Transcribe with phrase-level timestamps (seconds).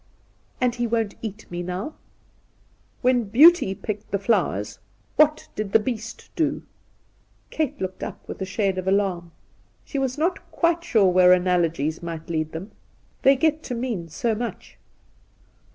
[0.59, 1.93] 'And he won't eat me now
[3.03, 4.79] ?''When Beauty picked the flowers,
[5.15, 6.63] what did the Beast do?'
[7.51, 9.31] Kate looked up with a shade of alarm.
[9.85, 12.71] She was not quite sure where analogies might lead them—
[13.21, 14.79] they get to mean so much.